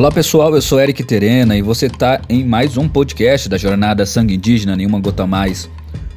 Olá 0.00 0.10
pessoal, 0.10 0.54
eu 0.54 0.62
sou 0.62 0.80
Eric 0.80 1.04
Terena 1.04 1.54
e 1.54 1.60
você 1.60 1.84
está 1.84 2.22
em 2.26 2.42
mais 2.42 2.78
um 2.78 2.88
podcast 2.88 3.50
da 3.50 3.58
Jornada 3.58 4.06
Sangue 4.06 4.34
Indígena 4.34 4.74
Nenhuma 4.74 4.98
Gota 4.98 5.26
Mais. 5.26 5.68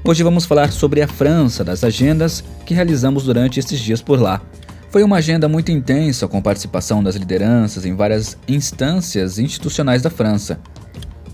Hoje 0.05 0.23
vamos 0.23 0.45
falar 0.45 0.71
sobre 0.71 1.01
a 1.01 1.07
França, 1.07 1.65
das 1.65 1.83
agendas 1.83 2.41
que 2.65 2.73
realizamos 2.73 3.25
durante 3.25 3.59
estes 3.59 3.81
dias 3.81 4.01
por 4.01 4.21
lá. 4.21 4.41
Foi 4.89 5.03
uma 5.03 5.17
agenda 5.17 5.49
muito 5.49 5.69
intensa 5.69 6.29
com 6.29 6.41
participação 6.41 7.03
das 7.03 7.17
lideranças 7.17 7.85
em 7.85 7.93
várias 7.93 8.37
instâncias 8.47 9.37
institucionais 9.37 10.01
da 10.01 10.09
França, 10.09 10.61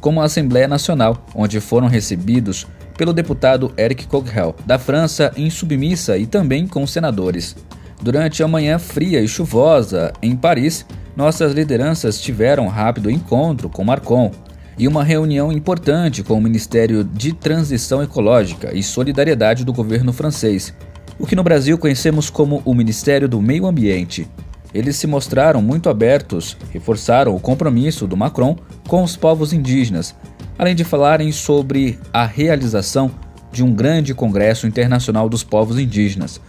como 0.01 0.19
a 0.19 0.25
Assembleia 0.25 0.67
Nacional, 0.67 1.27
onde 1.35 1.59
foram 1.59 1.85
recebidos 1.87 2.65
pelo 2.97 3.13
deputado 3.13 3.71
Eric 3.77 4.07
Coquerel, 4.07 4.55
da 4.65 4.79
França, 4.79 5.31
em 5.37 5.51
submissa 5.51 6.17
e 6.17 6.25
também 6.25 6.65
com 6.65 6.87
senadores. 6.87 7.55
Durante 8.01 8.41
a 8.41 8.47
manhã 8.47 8.79
fria 8.79 9.21
e 9.21 9.27
chuvosa 9.27 10.11
em 10.19 10.35
Paris, 10.35 10.83
nossas 11.19 11.51
lideranças 11.51 12.21
tiveram 12.21 12.63
um 12.63 12.69
rápido 12.69 13.11
encontro 13.11 13.67
com 13.67 13.83
Marcon 13.83 14.31
e 14.77 14.87
uma 14.87 15.03
reunião 15.03 15.51
importante 15.51 16.23
com 16.23 16.35
o 16.35 16.41
Ministério 16.41 17.03
de 17.03 17.33
Transição 17.33 18.01
Ecológica 18.01 18.73
e 18.73 18.81
Solidariedade 18.81 19.65
do 19.65 19.73
governo 19.73 20.13
francês, 20.13 20.73
o 21.19 21.27
que 21.27 21.35
no 21.35 21.43
Brasil 21.43 21.77
conhecemos 21.77 22.29
como 22.29 22.61
o 22.63 22.73
Ministério 22.73 23.27
do 23.27 23.41
Meio 23.41 23.65
Ambiente. 23.65 24.29
Eles 24.73 24.95
se 24.95 25.07
mostraram 25.07 25.61
muito 25.61 25.89
abertos, 25.89 26.55
reforçaram 26.71 27.35
o 27.35 27.39
compromisso 27.41 28.07
do 28.07 28.15
Macron 28.15 28.55
com 28.87 29.03
os 29.03 29.17
povos 29.17 29.51
indígenas, 29.51 30.15
além 30.57 30.73
de 30.73 30.85
falarem 30.85 31.33
sobre 31.33 31.99
a 32.13 32.25
realização 32.25 33.11
de 33.51 33.61
um 33.61 33.73
grande 33.73 34.13
Congresso 34.13 34.65
Internacional 34.65 35.27
dos 35.27 35.43
Povos 35.43 35.77
Indígenas, 35.77 36.39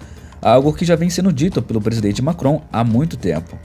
algo 0.41 0.72
que 0.72 0.84
já 0.84 0.94
vem 0.94 1.10
sendo 1.10 1.32
dito 1.32 1.60
pelo 1.60 1.80
presidente 1.80 2.22
Macron 2.22 2.62
há 2.72 2.84
muito 2.84 3.16
tempo. 3.16 3.58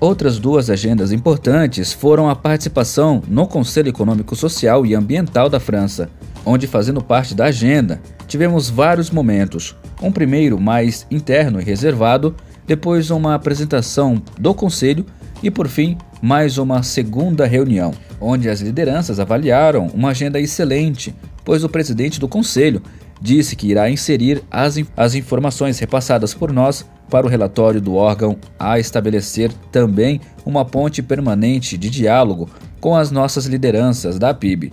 Outras 0.00 0.38
duas 0.38 0.68
agendas 0.68 1.12
importantes 1.12 1.92
foram 1.92 2.28
a 2.28 2.34
participação 2.34 3.22
no 3.28 3.46
Conselho 3.46 3.88
Econômico 3.88 4.34
Social 4.34 4.84
e 4.84 4.94
Ambiental 4.94 5.48
da 5.48 5.60
França, 5.60 6.10
onde, 6.44 6.66
fazendo 6.66 7.02
parte 7.02 7.34
da 7.34 7.46
agenda, 7.46 8.00
tivemos 8.26 8.68
vários 8.68 9.10
momentos. 9.10 9.74
Um 10.02 10.10
primeiro 10.10 10.60
mais 10.60 11.06
interno 11.10 11.60
e 11.60 11.64
reservado, 11.64 12.34
depois 12.66 13.10
uma 13.10 13.34
apresentação 13.34 14.20
do 14.38 14.52
Conselho 14.52 15.06
e, 15.42 15.50
por 15.50 15.68
fim, 15.68 15.96
mais 16.20 16.58
uma 16.58 16.82
segunda 16.82 17.46
reunião, 17.46 17.92
onde 18.20 18.48
as 18.48 18.60
lideranças 18.60 19.20
avaliaram 19.20 19.86
uma 19.94 20.10
agenda 20.10 20.40
excelente, 20.40 21.14
pois 21.44 21.62
o 21.62 21.68
presidente 21.68 22.18
do 22.18 22.28
Conselho 22.28 22.82
disse 23.20 23.54
que 23.54 23.68
irá 23.68 23.88
inserir 23.88 24.42
as, 24.50 24.76
as 24.96 25.14
informações 25.14 25.78
repassadas 25.78 26.34
por 26.34 26.52
nós 26.52 26.84
para 27.10 27.26
o 27.26 27.28
relatório 27.28 27.80
do 27.80 27.94
órgão 27.94 28.36
a 28.58 28.78
estabelecer 28.78 29.52
também 29.70 30.20
uma 30.44 30.64
ponte 30.64 31.02
permanente 31.02 31.76
de 31.76 31.88
diálogo 31.90 32.48
com 32.80 32.96
as 32.96 33.10
nossas 33.10 33.46
lideranças 33.46 34.18
da 34.18 34.34
PIB. 34.34 34.72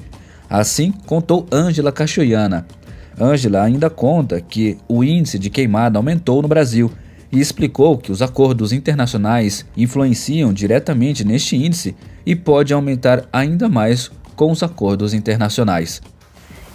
Assim, 0.49 0.91
contou 1.05 1.45
Ângela 1.51 1.91
Cachoiana. 1.91 2.65
Ângela 3.19 3.63
ainda 3.63 3.89
conta 3.89 4.41
que 4.41 4.77
o 4.87 5.03
índice 5.03 5.39
de 5.39 5.49
queimada 5.49 5.97
aumentou 5.97 6.41
no 6.41 6.47
Brasil 6.47 6.91
e 7.31 7.39
explicou 7.39 7.97
que 7.97 8.11
os 8.11 8.21
acordos 8.21 8.73
internacionais 8.73 9.65
influenciam 9.77 10.51
diretamente 10.51 11.23
neste 11.23 11.55
índice 11.55 11.95
e 12.25 12.35
pode 12.35 12.73
aumentar 12.73 13.23
ainda 13.31 13.69
mais 13.69 14.11
com 14.35 14.51
os 14.51 14.61
acordos 14.61 15.13
internacionais. 15.13 16.01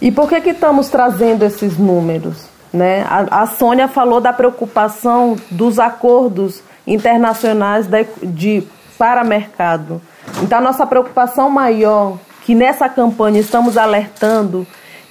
E 0.01 0.11
por 0.11 0.29
que, 0.29 0.41
que 0.41 0.49
estamos 0.51 0.89
trazendo 0.89 1.43
esses 1.43 1.77
números? 1.77 2.56
Né? 2.77 3.03
A, 3.09 3.41
a 3.41 3.47
Sônia 3.47 3.87
falou 3.87 4.21
da 4.21 4.31
preocupação 4.31 5.35
dos 5.49 5.79
acordos 5.79 6.61
internacionais 6.85 7.87
de, 7.87 8.05
de 8.23 8.67
para 8.97 9.23
mercado. 9.23 9.99
Então, 10.41 10.59
a 10.59 10.61
nossa 10.61 10.85
preocupação 10.85 11.49
maior, 11.49 12.17
que 12.43 12.53
nessa 12.53 12.87
campanha 12.87 13.39
estamos 13.39 13.77
alertando, 13.77 14.65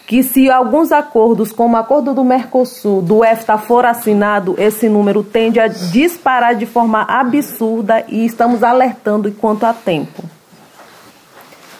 que 0.07 0.23
se 0.23 0.49
alguns 0.49 0.93
acordos, 0.93 1.51
como 1.51 1.75
o 1.75 1.81
acordo 1.81 2.15
do 2.15 2.23
Mercosul, 2.23 3.03
do 3.03 3.25
EFTA, 3.25 3.59
for 3.59 3.85
assinado, 3.85 4.55
esse 4.57 4.89
número 4.89 5.25
tende 5.25 5.59
a 5.59 5.67
disparar 5.67 6.55
de 6.55 6.67
forma 6.67 7.03
absurda 7.03 8.05
e 8.07 8.25
estamos 8.25 8.63
alertando 8.63 9.29
enquanto 9.29 9.65
há 9.65 9.73
tempo 9.73 10.23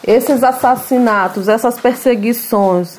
esses 0.07 0.41
assassinatos, 0.41 1.49
essas 1.49 1.77
perseguições, 1.77 2.97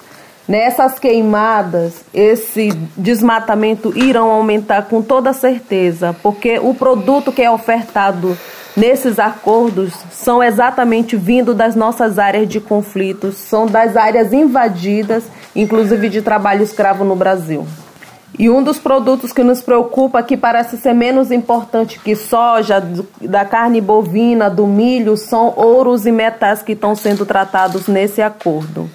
nessas 0.49 0.93
né, 0.93 0.99
queimadas, 1.01 2.03
esse 2.13 2.71
desmatamento 2.97 3.93
irão 3.97 4.31
aumentar 4.31 4.83
com 4.89 5.03
toda 5.03 5.33
certeza, 5.35 6.17
porque 6.23 6.59
o 6.59 6.75
produto 6.75 7.31
que 7.31 7.43
é 7.43 7.51
ofertado 7.51 8.37
nesses 8.75 9.19
acordos 9.19 9.93
são 10.11 10.43
exatamente 10.43 11.17
vindo 11.17 11.55
das 11.55 11.77
nossas 11.77 12.19
áreas 12.19 12.49
de 12.49 12.61
conflitos, 12.61 13.35
são 13.37 13.67
das 13.67 13.97
áreas 13.97 14.33
invadidas, 14.33 15.25
inclusive 15.55 16.09
de 16.09 16.23
trabalho 16.23 16.63
escravo 16.63 17.05
no 17.05 17.15
Brasil. 17.15 17.67
E 18.39 18.49
um 18.49 18.63
dos 18.63 18.79
produtos 18.79 19.33
que 19.33 19.43
nos 19.43 19.61
preocupa, 19.61 20.23
que 20.23 20.37
parece 20.37 20.77
ser 20.77 20.93
menos 20.95 21.33
importante 21.33 21.99
que 21.99 22.15
soja, 22.15 22.81
da 23.21 23.45
carne 23.45 23.81
bovina, 23.81 24.49
do 24.49 24.67
milho, 24.67 25.17
são 25.17 25.53
ouros 25.57 26.07
e 26.07 26.13
metais 26.13 26.63
que 26.63 26.73
estão 26.73 26.95
sendo 26.95 27.27
tratados 27.27 27.89
nesse 27.89 28.23
acordo. 28.23 28.89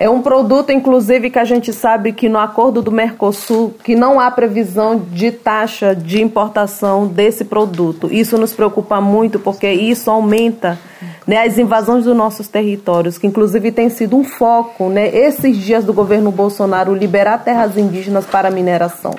É 0.00 0.08
um 0.08 0.22
produto, 0.22 0.70
inclusive, 0.70 1.28
que 1.28 1.40
a 1.40 1.44
gente 1.44 1.72
sabe 1.72 2.12
que 2.12 2.28
no 2.28 2.38
acordo 2.38 2.80
do 2.80 2.92
Mercosul, 2.92 3.74
que 3.82 3.96
não 3.96 4.20
há 4.20 4.30
previsão 4.30 4.96
de 4.96 5.32
taxa 5.32 5.92
de 5.92 6.22
importação 6.22 7.08
desse 7.08 7.44
produto. 7.44 8.08
Isso 8.08 8.38
nos 8.38 8.52
preocupa 8.52 9.00
muito, 9.00 9.40
porque 9.40 9.68
isso 9.68 10.08
aumenta 10.08 10.78
né, 11.26 11.44
as 11.44 11.58
invasões 11.58 12.04
dos 12.04 12.16
nossos 12.16 12.46
territórios, 12.46 13.18
que 13.18 13.26
inclusive 13.26 13.72
tem 13.72 13.88
sido 13.88 14.16
um 14.16 14.22
foco, 14.22 14.88
né, 14.88 15.08
esses 15.08 15.56
dias 15.56 15.84
do 15.84 15.92
governo 15.92 16.30
Bolsonaro, 16.30 16.94
liberar 16.94 17.38
terras 17.38 17.76
indígenas 17.76 18.24
para 18.24 18.52
mineração. 18.52 19.16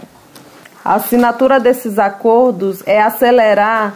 A 0.84 0.96
assinatura 0.96 1.60
desses 1.60 2.00
acordos 2.00 2.82
é 2.86 3.02
acelerar 3.02 3.96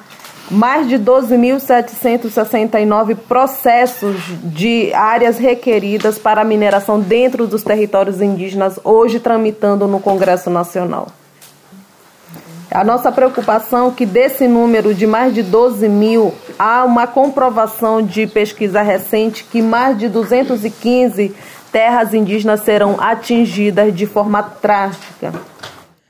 mais 0.51 0.89
de 0.89 0.99
12.769 0.99 3.15
processos 3.15 4.17
de 4.43 4.93
áreas 4.93 5.37
requeridas 5.37 6.19
para 6.19 6.43
mineração 6.43 6.99
dentro 6.99 7.47
dos 7.47 7.63
territórios 7.63 8.21
indígenas, 8.21 8.79
hoje 8.83 9.19
tramitando 9.19 9.87
no 9.87 9.99
Congresso 9.99 10.49
Nacional. 10.49 11.07
A 12.69 12.83
nossa 12.83 13.11
preocupação 13.11 13.89
é 13.89 13.91
que 13.91 14.05
desse 14.05 14.47
número 14.47 14.95
de 14.95 15.05
mais 15.05 15.33
de 15.33 15.43
12 15.43 15.87
mil, 15.87 16.33
há 16.57 16.83
uma 16.83 17.05
comprovação 17.05 18.01
de 18.01 18.25
pesquisa 18.25 18.81
recente 18.81 19.43
que 19.43 19.61
mais 19.61 19.97
de 19.97 20.09
215 20.09 21.35
terras 21.71 22.13
indígenas 22.13 22.61
serão 22.61 22.99
atingidas 22.99 23.95
de 23.95 24.07
forma 24.07 24.41
trágica. 24.41 25.33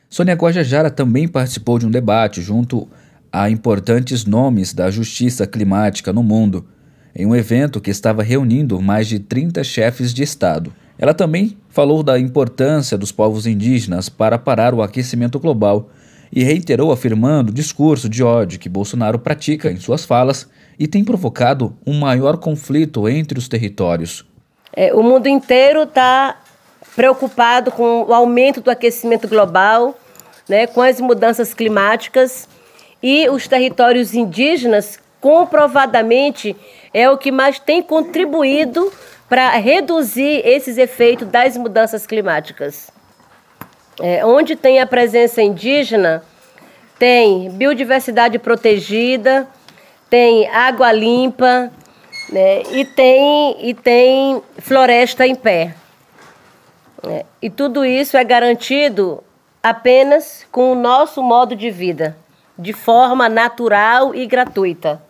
Sônia 0.09 0.35
Guajajara 0.35 0.89
também 0.89 1.27
participou 1.27 1.77
de 1.79 1.85
um 1.85 1.91
debate 1.91 2.41
junto 2.41 2.87
a 3.33 3.49
importantes 3.49 4.25
nomes 4.25 4.75
da 4.75 4.91
justiça 4.91 5.47
climática 5.47 6.13
no 6.13 6.21
mundo, 6.21 6.67
em 7.15 7.25
um 7.25 7.35
evento 7.35 7.81
que 7.81 7.89
estava 7.89 8.21
reunindo 8.21 8.79
mais 8.79 9.07
de 9.07 9.17
30 9.17 9.63
chefes 9.63 10.13
de 10.13 10.21
Estado. 10.21 10.71
Ela 10.99 11.15
também 11.15 11.57
falou 11.67 12.03
da 12.03 12.19
importância 12.19 12.95
dos 12.95 13.11
povos 13.11 13.47
indígenas 13.47 14.07
para 14.07 14.37
parar 14.37 14.75
o 14.75 14.83
aquecimento 14.83 15.39
global 15.39 15.89
e 16.31 16.43
reiterou 16.43 16.91
afirmando 16.91 17.49
o 17.49 17.53
discurso 17.53 18.07
de 18.07 18.23
ódio 18.23 18.59
que 18.59 18.69
Bolsonaro 18.69 19.17
pratica 19.17 19.71
em 19.71 19.77
suas 19.77 20.05
falas 20.05 20.47
e 20.77 20.87
tem 20.87 21.03
provocado 21.03 21.75
um 21.87 21.99
maior 21.99 22.37
conflito 22.37 23.09
entre 23.09 23.39
os 23.39 23.47
territórios. 23.47 24.23
É, 24.75 24.93
o 24.93 25.01
mundo 25.01 25.27
inteiro 25.27 25.83
está 25.83 26.39
preocupado 26.95 27.71
com 27.71 28.03
o 28.03 28.13
aumento 28.13 28.61
do 28.61 28.69
aquecimento 28.69 29.27
global, 29.27 29.97
né, 30.47 30.67
com 30.67 30.83
as 30.83 31.01
mudanças 31.01 31.51
climáticas 31.51 32.47
e 33.03 33.27
os 33.29 33.49
territórios 33.49 34.13
indígenas, 34.13 34.97
comprovadamente, 35.19 36.55
é 36.93 37.09
o 37.09 37.17
que 37.17 37.33
mais 37.33 37.59
tem 37.59 37.83
contribuído 37.83 38.91
para 39.27 39.49
reduzir 39.57 40.41
esses 40.45 40.77
efeitos 40.77 41.27
das 41.27 41.57
mudanças 41.57 42.07
climáticas. 42.07 42.89
É, 43.99 44.25
onde 44.25 44.55
tem 44.55 44.79
a 44.79 44.87
presença 44.87 45.41
indígena, 45.41 46.23
tem 46.97 47.49
biodiversidade 47.49 48.39
protegida, 48.39 49.47
tem 50.09 50.47
água 50.47 50.91
limpa 50.93 51.71
né, 52.29 52.63
e, 52.71 52.85
tem, 52.85 53.57
e 53.67 53.73
tem 53.73 54.41
floresta 54.59 55.27
em 55.27 55.35
pé. 55.35 55.75
É, 57.05 57.25
e 57.41 57.49
tudo 57.49 57.83
isso 57.83 58.15
é 58.15 58.23
garantido 58.23 59.21
apenas 59.61 60.47
com 60.51 60.71
o 60.71 60.75
nosso 60.75 61.21
modo 61.21 61.53
de 61.53 61.69
vida 61.69 62.22
de 62.57 62.73
forma 62.73 63.27
natural 63.29 64.13
e 64.13 64.25
gratuita. 64.25 65.01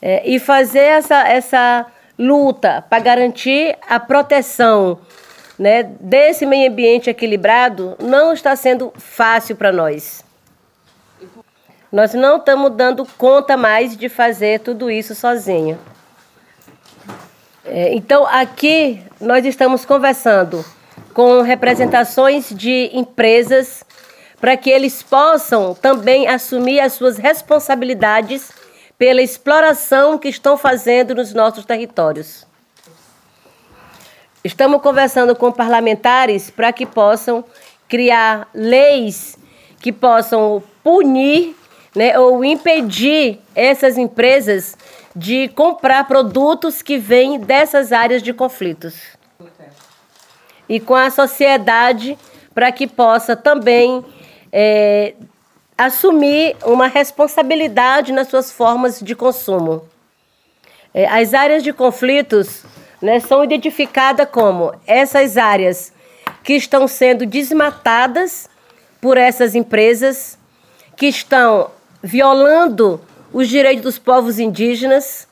É, 0.00 0.22
e 0.28 0.38
fazer 0.38 0.80
essa, 0.80 1.26
essa 1.26 1.86
luta 2.18 2.84
para 2.88 3.02
garantir 3.02 3.76
a 3.88 3.98
proteção 3.98 4.98
né, 5.58 5.82
desse 6.00 6.44
meio 6.44 6.70
ambiente 6.70 7.08
equilibrado 7.08 7.96
não 8.00 8.32
está 8.32 8.54
sendo 8.54 8.92
fácil 8.96 9.56
para 9.56 9.72
nós. 9.72 10.24
Nós 11.90 12.12
não 12.14 12.36
estamos 12.36 12.72
dando 12.72 13.06
conta 13.16 13.56
mais 13.56 13.96
de 13.96 14.08
fazer 14.08 14.60
tudo 14.60 14.90
isso 14.90 15.14
sozinho. 15.14 15.78
É, 17.64 17.94
então, 17.94 18.26
aqui 18.26 19.02
nós 19.20 19.44
estamos 19.44 19.84
conversando 19.84 20.64
com 21.14 21.40
representações 21.40 22.50
de 22.50 22.90
empresas 22.92 23.82
para 24.40 24.56
que 24.56 24.70
eles 24.70 25.02
possam 25.02 25.74
também 25.74 26.28
assumir 26.28 26.80
as 26.80 26.92
suas 26.92 27.16
responsabilidades 27.16 28.50
pela 28.98 29.22
exploração 29.22 30.18
que 30.18 30.28
estão 30.28 30.56
fazendo 30.56 31.14
nos 31.14 31.32
nossos 31.32 31.64
territórios. 31.64 32.46
Estamos 34.44 34.80
conversando 34.80 35.34
com 35.34 35.50
parlamentares 35.50 36.50
para 36.50 36.72
que 36.72 36.86
possam 36.86 37.44
criar 37.88 38.48
leis 38.54 39.38
que 39.80 39.92
possam 39.92 40.62
punir 40.82 41.54
né, 41.94 42.18
ou 42.18 42.44
impedir 42.44 43.38
essas 43.54 43.96
empresas 43.96 44.76
de 45.14 45.48
comprar 45.48 46.06
produtos 46.06 46.82
que 46.82 46.98
vêm 46.98 47.38
dessas 47.38 47.92
áreas 47.92 48.22
de 48.22 48.32
conflitos. 48.32 48.94
E 50.68 50.80
com 50.80 50.94
a 50.94 51.10
sociedade 51.10 52.18
para 52.54 52.72
que 52.72 52.86
possa 52.86 53.36
também 53.36 54.04
é, 54.58 55.12
assumir 55.76 56.56
uma 56.64 56.86
responsabilidade 56.86 58.10
nas 58.10 58.28
suas 58.28 58.50
formas 58.50 59.00
de 59.00 59.14
consumo. 59.14 59.86
É, 60.94 61.06
as 61.06 61.34
áreas 61.34 61.62
de 61.62 61.74
conflitos 61.74 62.64
né, 63.02 63.20
são 63.20 63.44
identificadas 63.44 64.26
como 64.30 64.72
essas 64.86 65.36
áreas 65.36 65.92
que 66.42 66.54
estão 66.54 66.88
sendo 66.88 67.26
desmatadas 67.26 68.48
por 68.98 69.18
essas 69.18 69.54
empresas, 69.54 70.38
que 70.96 71.06
estão 71.06 71.70
violando 72.02 72.98
os 73.34 73.50
direitos 73.50 73.82
dos 73.82 73.98
povos 73.98 74.38
indígenas, 74.38 75.28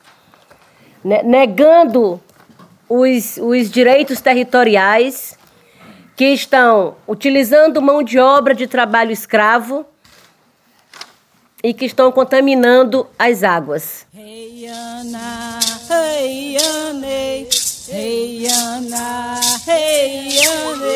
né, 1.03 1.23
negando 1.23 2.21
os, 2.87 3.37
os 3.37 3.71
direitos 3.71 4.21
territoriais, 4.21 5.35
que 6.15 6.25
estão 6.25 6.95
utilizando 7.07 7.81
mão 7.81 8.01
de 8.01 8.17
obra 8.19 8.55
de 8.55 8.67
trabalho 8.67 9.11
escravo 9.11 9.85
e 11.63 11.73
que 11.73 11.85
estão 11.85 12.11
contaminando 12.11 13.07
as 13.17 13.43
águas. 13.43 14.05
Hey, 14.15 14.67
Ana, 14.67 15.59
hey, 15.89 16.57
Ana, 16.57 17.07
hey, 17.89 18.47
Ana, 18.47 19.41
hey, 19.67 20.39
Ana, 20.47 20.95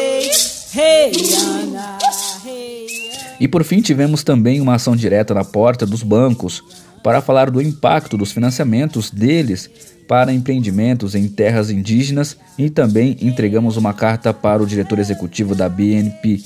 e 3.39 3.48
por 3.48 3.63
fim, 3.63 3.81
tivemos 3.81 4.24
também 4.24 4.60
uma 4.60 4.75
ação 4.75 4.95
direta 4.95 5.33
na 5.33 5.45
porta 5.45 5.86
dos 5.86 6.04
bancos 6.04 6.62
para 7.01 7.21
falar 7.21 7.50
do 7.50 7.62
impacto 7.62 8.18
dos 8.18 8.31
financiamentos 8.31 9.10
deles 9.10 9.69
para 10.09 10.33
empreendimentos 10.33 11.13
em 11.13 11.27
terras 11.27 11.69
indígenas 11.69 12.35
e 12.57 12.67
também 12.67 13.15
entregamos 13.21 13.77
uma 13.77 13.94
carta 13.94 14.33
para 14.33 14.63
o 14.63 14.65
diretor 14.65 14.97
executivo 14.97 15.53
da 15.53 15.69
BNP, 15.69 16.41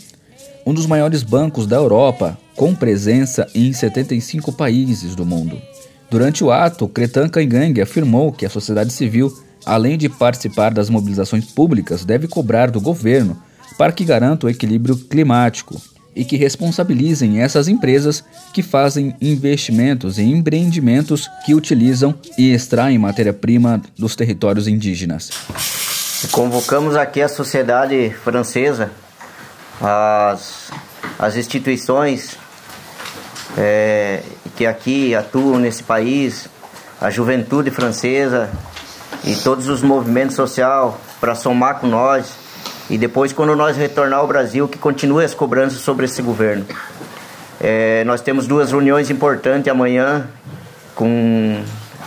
um 0.65 0.73
dos 0.73 0.85
maiores 0.85 1.23
bancos 1.23 1.65
da 1.65 1.77
Europa, 1.77 2.37
com 2.57 2.75
presença 2.75 3.47
em 3.55 3.71
75 3.71 4.51
países 4.51 5.15
do 5.15 5.25
mundo. 5.25 5.61
Durante 6.11 6.43
o 6.43 6.51
ato, 6.51 6.89
Cretan 6.89 7.29
Kangang 7.29 7.79
afirmou 7.79 8.33
que 8.33 8.45
a 8.45 8.49
sociedade 8.49 8.91
civil, 8.91 9.33
além 9.65 9.97
de 9.97 10.09
participar 10.09 10.73
das 10.73 10.89
mobilizações 10.89 11.45
públicas, 11.45 12.03
deve 12.03 12.27
cobrar 12.27 12.69
do 12.69 12.81
governo 12.81 13.41
para 13.77 13.93
que 13.93 14.03
garanta 14.03 14.45
o 14.45 14.49
equilíbrio 14.49 14.97
climático 14.97 15.81
e 16.15 16.23
que 16.25 16.37
responsabilizem 16.37 17.41
essas 17.41 17.67
empresas 17.67 18.23
que 18.53 18.61
fazem 18.61 19.15
investimentos 19.21 20.19
em 20.19 20.31
empreendimentos 20.31 21.29
que 21.45 21.53
utilizam 21.53 22.13
e 22.37 22.53
extraem 22.53 22.97
matéria-prima 22.97 23.81
dos 23.97 24.15
territórios 24.15 24.67
indígenas. 24.67 25.29
Convocamos 26.31 26.95
aqui 26.95 27.21
a 27.21 27.27
sociedade 27.27 28.09
francesa, 28.23 28.91
as, 29.81 30.71
as 31.19 31.35
instituições 31.35 32.37
é, 33.57 34.23
que 34.55 34.65
aqui 34.65 35.13
atuam 35.13 35.59
nesse 35.59 35.83
país, 35.83 36.47
a 37.01 37.09
juventude 37.09 37.71
francesa 37.71 38.49
e 39.23 39.35
todos 39.35 39.67
os 39.67 39.81
movimentos 39.81 40.35
sociais 40.35 40.93
para 41.19 41.35
somar 41.35 41.79
com 41.79 41.87
nós 41.87 42.42
e 42.89 42.97
depois, 42.97 43.31
quando 43.31 43.55
nós 43.55 43.77
retornar 43.77 44.19
ao 44.19 44.27
Brasil, 44.27 44.67
que 44.67 44.77
continue 44.77 45.23
as 45.23 45.33
cobranças 45.33 45.79
sobre 45.79 46.05
esse 46.05 46.21
governo. 46.21 46.65
É, 47.59 48.03
nós 48.03 48.21
temos 48.21 48.45
duas 48.45 48.71
reuniões 48.71 49.09
importantes 49.09 49.71
amanhã 49.71 50.27
com 50.95 51.63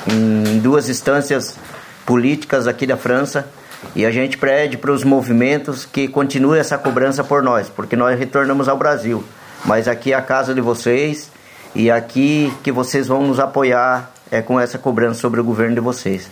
em 0.08 0.58
duas 0.60 0.88
instâncias 0.88 1.58
políticas 2.04 2.68
aqui 2.68 2.86
da 2.86 2.96
França 2.96 3.48
e 3.94 4.06
a 4.06 4.10
gente 4.10 4.38
pede 4.38 4.76
para 4.76 4.92
os 4.92 5.02
movimentos 5.02 5.84
que 5.84 6.06
continue 6.06 6.58
essa 6.58 6.78
cobrança 6.78 7.24
por 7.24 7.42
nós, 7.42 7.68
porque 7.68 7.96
nós 7.96 8.18
retornamos 8.18 8.68
ao 8.68 8.76
Brasil. 8.76 9.24
Mas 9.64 9.88
aqui 9.88 10.12
é 10.12 10.16
a 10.16 10.22
casa 10.22 10.54
de 10.54 10.60
vocês 10.60 11.30
e 11.74 11.90
aqui 11.90 12.52
que 12.62 12.70
vocês 12.70 13.08
vão 13.08 13.26
nos 13.26 13.40
apoiar 13.40 14.12
é 14.30 14.40
com 14.40 14.60
essa 14.60 14.78
cobrança 14.78 15.20
sobre 15.20 15.40
o 15.40 15.44
governo 15.44 15.74
de 15.74 15.80
vocês. 15.80 16.28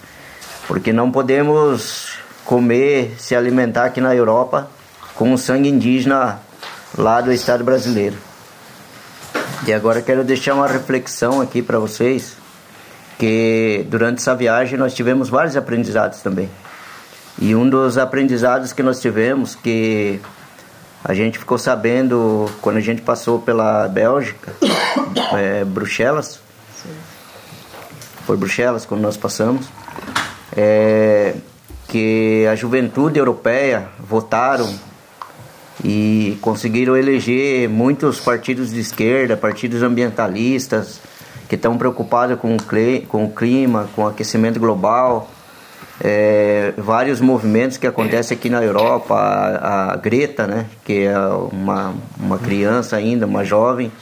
Porque 0.66 0.92
não 0.92 1.10
podemos 1.10 2.13
comer, 2.44 3.14
se 3.18 3.34
alimentar 3.34 3.86
aqui 3.86 4.00
na 4.00 4.14
Europa 4.14 4.68
com 5.14 5.32
o 5.32 5.38
sangue 5.38 5.68
indígena 5.68 6.40
lá 6.96 7.20
do 7.20 7.32
estado 7.32 7.64
brasileiro. 7.64 8.16
E 9.66 9.72
agora 9.72 10.02
quero 10.02 10.22
deixar 10.22 10.54
uma 10.54 10.66
reflexão 10.66 11.40
aqui 11.40 11.62
para 11.62 11.78
vocês, 11.78 12.36
que 13.18 13.86
durante 13.88 14.18
essa 14.18 14.34
viagem 14.34 14.78
nós 14.78 14.94
tivemos 14.94 15.28
vários 15.28 15.56
aprendizados 15.56 16.20
também. 16.20 16.50
E 17.38 17.54
um 17.54 17.68
dos 17.68 17.96
aprendizados 17.96 18.72
que 18.72 18.82
nós 18.82 19.00
tivemos, 19.00 19.54
que 19.54 20.20
a 21.02 21.14
gente 21.14 21.38
ficou 21.38 21.58
sabendo 21.58 22.50
quando 22.60 22.76
a 22.76 22.80
gente 22.80 23.02
passou 23.02 23.38
pela 23.38 23.88
Bélgica, 23.88 24.52
é, 25.32 25.64
Bruxelas, 25.64 26.40
foi 28.26 28.36
Bruxelas 28.36 28.84
quando 28.84 29.00
nós 29.00 29.16
passamos, 29.16 29.66
é, 30.56 31.34
que 31.94 32.44
a 32.50 32.56
juventude 32.56 33.20
europeia 33.20 33.86
votaram 34.00 34.68
e 35.84 36.36
conseguiram 36.40 36.96
eleger 36.96 37.68
muitos 37.68 38.18
partidos 38.18 38.72
de 38.72 38.80
esquerda, 38.80 39.36
partidos 39.36 39.80
ambientalistas, 39.80 41.00
que 41.48 41.54
estão 41.54 41.78
preocupados 41.78 42.36
com 42.40 42.56
o, 42.56 43.30
clima, 43.30 43.88
com 43.94 44.02
o 44.02 44.08
aquecimento 44.08 44.58
global. 44.58 45.30
É, 46.02 46.74
vários 46.76 47.20
movimentos 47.20 47.76
que 47.76 47.86
acontecem 47.86 48.36
aqui 48.36 48.50
na 48.50 48.60
Europa, 48.60 49.14
a, 49.14 49.92
a, 49.92 49.96
Greta, 49.96 50.48
né, 50.48 50.66
que 50.84 51.04
é 51.04 51.16
uma, 51.16 51.94
uma 52.18 52.38
criança 52.38 52.96
ainda, 52.96 53.24
uma 53.24 53.44
jovem, 53.44 53.92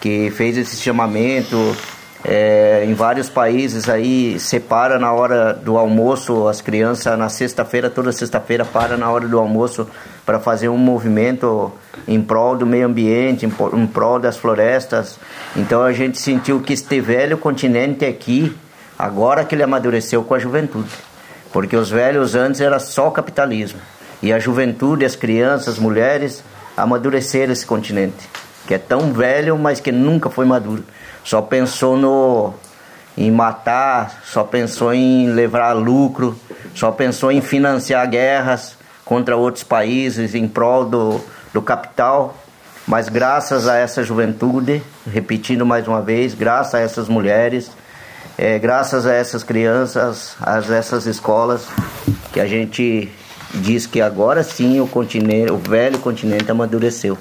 que 0.00 0.30
fez 0.30 0.56
esse 0.56 0.76
chamamento 0.76 1.76
é, 2.24 2.84
em 2.84 2.94
vários 2.94 3.28
países 3.28 3.88
aí 3.88 4.38
separa 4.40 4.98
na 4.98 5.12
hora 5.12 5.52
do 5.52 5.76
almoço 5.76 6.48
as 6.48 6.60
crianças 6.60 7.16
na 7.18 7.28
sexta-feira 7.28 7.90
toda 7.90 8.10
sexta-feira 8.10 8.64
para 8.64 8.96
na 8.96 9.10
hora 9.10 9.28
do 9.28 9.38
almoço 9.38 9.88
para 10.24 10.40
fazer 10.40 10.68
um 10.68 10.78
movimento 10.78 11.72
em 12.08 12.20
prol 12.20 12.56
do 12.56 12.66
meio 12.66 12.86
ambiente 12.86 13.46
em, 13.46 13.86
prol 13.86 14.18
das 14.18 14.36
florestas. 14.36 15.18
Então 15.54 15.82
a 15.82 15.92
gente 15.92 16.20
sentiu 16.20 16.60
que 16.60 16.72
este 16.72 17.00
velho 17.00 17.38
continente 17.38 18.04
aqui 18.04 18.56
agora 18.98 19.44
que 19.44 19.54
ele 19.54 19.62
amadureceu 19.62 20.24
com 20.24 20.34
a 20.34 20.38
juventude 20.38 20.90
porque 21.52 21.76
os 21.76 21.90
velhos 21.90 22.34
antes 22.34 22.60
era 22.60 22.78
só 22.78 23.10
capitalismo. 23.10 23.78
E 24.22 24.32
a 24.32 24.38
juventude 24.38 25.04
as 25.04 25.14
crianças 25.14 25.74
as 25.74 25.78
mulheres 25.78 26.42
amadureceram 26.76 27.52
esse 27.52 27.64
continente 27.64 28.28
que 28.66 28.74
é 28.74 28.78
tão 28.78 29.12
velho 29.12 29.56
mas 29.56 29.78
que 29.80 29.92
nunca 29.92 30.28
foi 30.28 30.44
maduro 30.44 30.82
só 31.26 31.42
pensou 31.42 31.96
no 31.96 32.54
em 33.18 33.32
matar, 33.32 34.22
só 34.24 34.44
pensou 34.44 34.94
em 34.94 35.28
levar 35.28 35.72
lucro, 35.72 36.38
só 36.72 36.92
pensou 36.92 37.32
em 37.32 37.40
financiar 37.40 38.08
guerras 38.08 38.76
contra 39.04 39.36
outros 39.36 39.64
países 39.64 40.36
em 40.36 40.46
prol 40.46 40.84
do, 40.84 41.20
do 41.52 41.60
capital. 41.60 42.36
Mas 42.86 43.08
graças 43.08 43.66
a 43.66 43.76
essa 43.76 44.04
juventude, 44.04 44.80
repetindo 45.12 45.66
mais 45.66 45.88
uma 45.88 46.00
vez, 46.00 46.32
graças 46.32 46.76
a 46.76 46.78
essas 46.78 47.08
mulheres, 47.08 47.72
é, 48.38 48.56
graças 48.56 49.04
a 49.04 49.12
essas 49.12 49.42
crianças, 49.42 50.36
a 50.40 50.58
essas 50.58 51.06
escolas, 51.06 51.66
que 52.32 52.38
a 52.38 52.46
gente 52.46 53.10
diz 53.52 53.84
que 53.84 54.00
agora 54.00 54.44
sim 54.44 54.78
o 54.80 54.86
continente, 54.86 55.50
o 55.50 55.56
velho 55.56 55.98
continente 55.98 56.48
amadureceu. 56.48 57.16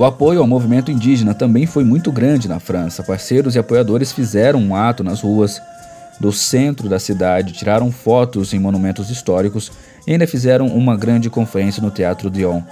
O 0.00 0.04
apoio 0.04 0.40
ao 0.40 0.46
movimento 0.46 0.90
indígena 0.90 1.34
também 1.34 1.66
foi 1.66 1.84
muito 1.84 2.10
grande 2.10 2.48
na 2.48 2.58
França. 2.58 3.02
Parceiros 3.02 3.54
e 3.54 3.58
apoiadores 3.58 4.12
fizeram 4.12 4.58
um 4.58 4.74
ato 4.74 5.04
nas 5.04 5.20
ruas 5.20 5.60
do 6.18 6.32
centro 6.32 6.88
da 6.88 6.98
cidade, 6.98 7.52
tiraram 7.52 7.92
fotos 7.92 8.54
em 8.54 8.58
monumentos 8.58 9.10
históricos 9.10 9.70
e 10.06 10.12
ainda 10.12 10.26
fizeram 10.26 10.68
uma 10.68 10.96
grande 10.96 11.28
conferência 11.28 11.82
no 11.82 11.90
Teatro 11.90 12.30
Dion. 12.30 12.62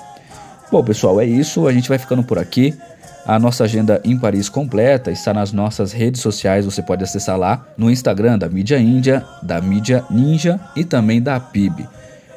Bom, 0.73 0.82
pessoal, 0.82 1.20
é 1.20 1.26
isso. 1.26 1.66
A 1.66 1.73
gente 1.73 1.88
vai 1.88 1.99
ficando 1.99 2.23
por 2.23 2.38
aqui. 2.38 2.75
A 3.28 3.38
nossa 3.38 3.64
agenda 3.64 4.00
em 4.04 4.16
Paris 4.16 4.49
completa 4.49 5.11
está 5.11 5.35
nas 5.35 5.52
nossas 5.52 5.92
redes 5.92 6.23
sociais. 6.23 6.64
Você 6.64 6.80
pode 6.80 7.04
acessar 7.04 7.37
lá 7.37 7.66
no 7.76 7.90
Instagram 7.90 8.38
da 8.38 8.49
Mídia 8.49 8.78
Índia, 8.78 9.23
da 9.42 9.61
Mídia 9.61 10.02
Ninja 10.08 10.58
e 10.75 10.82
também 10.82 11.20
da 11.20 11.38
PIB. 11.38 11.87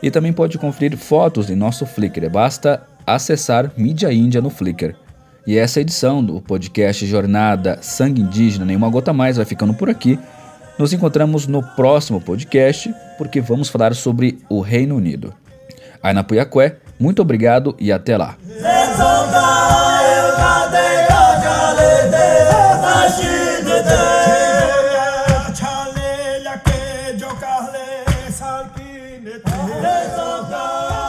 E 0.03 0.11
também 0.11 0.33
pode 0.33 0.57
conferir 0.57 0.97
fotos 0.97 1.49
em 1.49 1.55
nosso 1.55 1.85
Flickr. 1.85 2.29
Basta 2.29 2.83
acessar 3.07 3.71
Mídia 3.77 4.11
Índia 4.11 4.41
no 4.41 4.49
Flickr. 4.49 4.93
E 5.47 5.57
essa 5.57 5.79
edição 5.79 6.21
do 6.21 6.41
podcast 6.41 7.05
Jornada 7.07 7.79
Sangue 7.81 8.21
Indígena 8.21 8.65
Nenhuma 8.65 8.89
Gota 8.89 9.13
Mais 9.13 9.37
vai 9.37 9.45
ficando 9.45 9.73
por 9.73 9.89
aqui. 9.89 10.19
Nos 10.77 10.91
encontramos 10.91 11.47
no 11.47 11.63
próximo 11.63 12.19
podcast, 12.19 12.93
porque 13.17 13.39
vamos 13.39 13.69
falar 13.69 13.95
sobre 13.95 14.39
o 14.49 14.59
Reino 14.59 14.97
Unido. 14.97 15.33
Aina 16.03 16.21
Puyacué, 16.21 16.79
muito 16.99 17.21
obrigado 17.21 17.77
e 17.79 17.93
até 17.93 18.17
lá. 18.17 18.35
yo 27.21 27.27
cale 27.39 28.03
salquine, 28.31 29.39
te 29.39 29.51
yo. 29.51 31.00